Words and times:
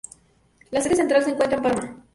La 0.71 0.81
sede 0.81 0.95
central 0.95 1.21
se 1.23 1.29
encuentra 1.29 1.57
en 1.57 1.63
Parma. 1.63 2.03